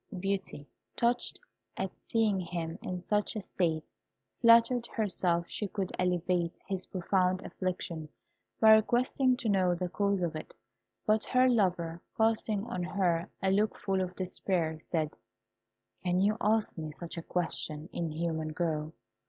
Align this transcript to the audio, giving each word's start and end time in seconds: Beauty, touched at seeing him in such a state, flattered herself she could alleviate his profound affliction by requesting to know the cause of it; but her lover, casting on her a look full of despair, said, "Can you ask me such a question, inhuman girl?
Beauty, 0.19 0.65
touched 0.95 1.39
at 1.77 1.91
seeing 2.09 2.39
him 2.39 2.79
in 2.81 3.03
such 3.07 3.35
a 3.35 3.43
state, 3.43 3.83
flattered 4.41 4.87
herself 4.87 5.45
she 5.47 5.67
could 5.67 5.91
alleviate 5.99 6.59
his 6.65 6.87
profound 6.87 7.43
affliction 7.45 8.09
by 8.59 8.73
requesting 8.73 9.37
to 9.37 9.47
know 9.47 9.75
the 9.75 9.89
cause 9.89 10.23
of 10.23 10.35
it; 10.35 10.55
but 11.05 11.23
her 11.25 11.47
lover, 11.47 12.01
casting 12.17 12.65
on 12.65 12.81
her 12.81 13.29
a 13.43 13.51
look 13.51 13.77
full 13.77 14.01
of 14.01 14.15
despair, 14.15 14.79
said, 14.79 15.15
"Can 16.03 16.19
you 16.19 16.35
ask 16.41 16.79
me 16.79 16.89
such 16.89 17.15
a 17.19 17.21
question, 17.21 17.87
inhuman 17.93 18.53
girl? 18.53 18.93